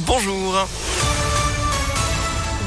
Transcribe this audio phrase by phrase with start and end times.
[0.00, 0.66] Bonjour.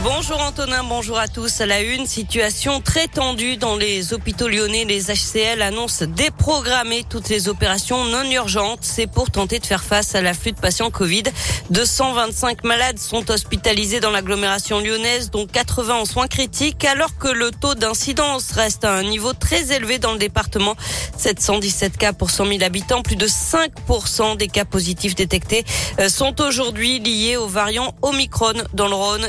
[0.04, 1.60] Bonjour Antonin, bonjour à tous.
[1.60, 4.86] À la une, situation très tendue dans les hôpitaux lyonnais.
[4.86, 8.82] Les HCL annoncent déprogrammer toutes les opérations non urgentes.
[8.84, 11.24] C'est pour tenter de faire face à l'afflux de patients Covid.
[11.72, 17.50] 225 malades sont hospitalisés dans l'agglomération lyonnaise, dont 80 en soins critiques, alors que le
[17.50, 20.76] taux d'incidence reste à un niveau très élevé dans le département.
[21.18, 23.02] 717 cas pour 100 000 habitants.
[23.02, 25.66] Plus de 5% des cas positifs détectés
[26.00, 29.26] euh, sont aujourd'hui liés au variant Omicron dans le Rhône.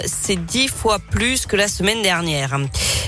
[0.67, 2.59] Fois plus que la semaine dernière.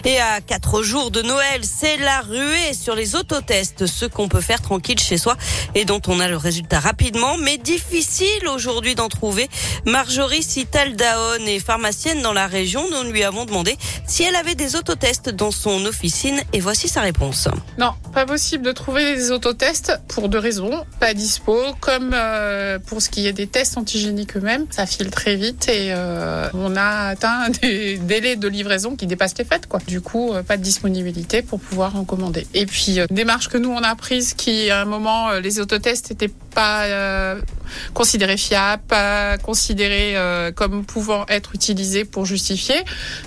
[0.05, 4.41] Et à quatre jours de Noël, c'est la ruée sur les autotests, ce qu'on peut
[4.41, 5.37] faire tranquille chez soi
[5.75, 9.49] et dont on a le résultat rapidement, mais difficile aujourd'hui d'en trouver.
[9.87, 12.85] Marjorie Cital-Daon est pharmacienne dans la région.
[12.91, 17.01] Nous lui avons demandé si elle avait des autotests dans son officine et voici sa
[17.01, 17.49] réponse.
[17.79, 20.85] Non, pas possible de trouver des autotests pour deux raisons.
[21.01, 25.37] Pas dispo, comme euh, pour ce qui est des tests antigéniques eux-mêmes, ça file très
[25.37, 29.67] vite et euh, on a atteint des délais de livraison qui dépassent les fêtes.
[29.67, 29.81] Quoi.
[29.87, 32.47] Du coup, euh, pas de disponibilité pour pouvoir en commander.
[32.55, 35.61] Et puis, euh, démarche que nous, on a prise qui, à un moment, euh, les
[35.61, 37.37] autotests n'étaient pas
[37.95, 40.17] considérés fiables, pas considérés
[40.57, 42.75] comme pouvant être utilisés pour justifier.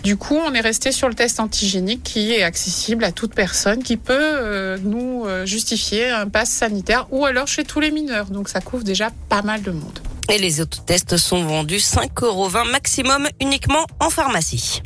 [0.04, 3.82] Du coup, on est resté sur le test antigénique qui est accessible à toute personne
[3.82, 8.26] qui peut nous justifier un pass sanitaire ou alors chez tous les mineurs.
[8.26, 10.00] Donc, ça couvre déjà pas mal de monde.
[10.30, 14.82] Et les autotests sont vendus 5,20 euros maximum uniquement en pharmacie.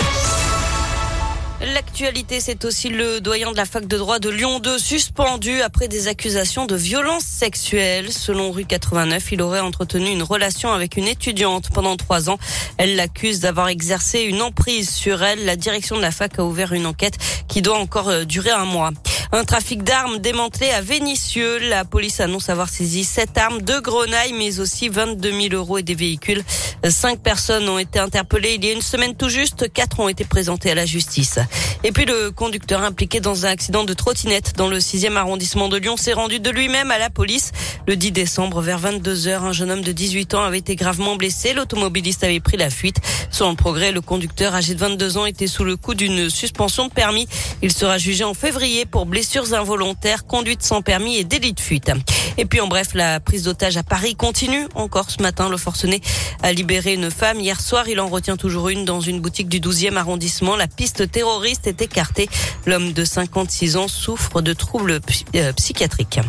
[1.60, 5.88] L'actualité, c'est aussi le doyen de la fac de droit de Lyon 2 suspendu après
[5.88, 8.12] des accusations de violence sexuelle.
[8.14, 12.38] Selon rue 89, il aurait entretenu une relation avec une étudiante pendant trois ans.
[12.78, 15.46] Elle l'accuse d'avoir exercé une emprise sur elle.
[15.46, 18.66] La direction de la fac a ouvert une enquête qui doit encore euh, durer un
[18.66, 18.92] mois.
[19.34, 21.60] Un trafic d'armes démantelé à Vénissieux.
[21.60, 25.84] La police annonce avoir saisi sept armes, deux grenailles, mais aussi 22 000 euros et
[25.84, 26.44] des véhicules.
[26.90, 29.72] Cinq personnes ont été interpellées il y a une semaine tout juste.
[29.74, 31.40] Quatre ont été présentées à la justice.
[31.84, 35.78] Et puis le conducteur impliqué dans un accident de trottinette dans le 6e arrondissement de
[35.78, 37.52] Lyon s'est rendu de lui-même à la police.
[37.86, 41.18] Le 10 décembre, vers 22 heures, un jeune homme de 18 ans avait été gravement
[41.18, 41.54] blessé.
[41.54, 43.02] L'automobiliste avait pris la fuite.
[43.30, 46.88] Selon le progrès, le conducteur âgé de 22 ans était sous le coup d'une suspension
[46.88, 47.28] de permis.
[47.62, 51.92] Il sera jugé en février pour blessures involontaires, conduite sans permis et délit de fuite.
[52.38, 54.68] Et puis en bref, la prise d'otage à Paris continue.
[54.76, 56.02] Encore ce matin, le forcené
[56.44, 57.40] a libéré une femme.
[57.40, 60.56] Hier soir, il en retient toujours une dans une boutique du 12e arrondissement.
[60.56, 62.30] La piste terroriste est écartée.
[62.68, 65.00] L'homme de 56 ans souffre de troubles
[65.34, 66.20] euh, psychiatriques.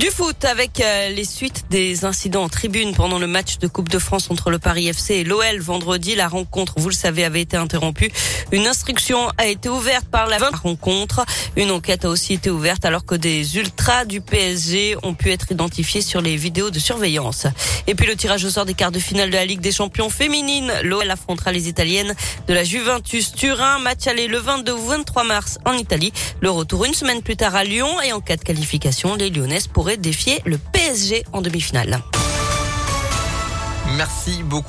[0.00, 3.90] Du foot avec euh, les suites des incidents en tribune pendant le match de Coupe
[3.90, 6.14] de France entre le Paris FC et l'OL vendredi.
[6.14, 8.10] La rencontre, vous le savez, avait été interrompue.
[8.50, 11.26] Une instruction a été ouverte par la rencontre.
[11.54, 15.52] Une enquête a aussi été ouverte alors que des ultras du PSG ont pu être
[15.52, 17.46] identifiés sur les vidéos de surveillance.
[17.86, 20.08] Et puis le tirage au sort des quarts de finale de la Ligue des Champions
[20.08, 20.72] féminine.
[20.82, 22.14] L'OL affrontera les Italiennes
[22.48, 23.78] de la Juventus Turin.
[23.80, 26.14] Match aller le 22 ou 23 mars en Italie.
[26.40, 29.66] Le retour une semaine plus tard à Lyon et en cas de qualification, les Lyonnaises
[29.66, 32.00] pourraient défier le PSG en demi-finale.
[33.96, 34.68] Merci beaucoup.